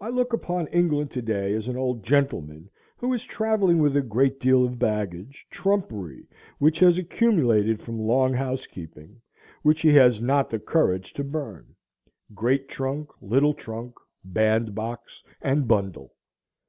[0.00, 4.00] I look upon England to day as an old gentleman who is travelling with a
[4.00, 6.28] great deal of baggage, trumpery
[6.60, 9.20] which has accumulated from long housekeeping,
[9.62, 11.74] which he has not the courage to burn;
[12.32, 13.94] great trunk, little trunk,
[14.24, 16.14] bandbox and bundle.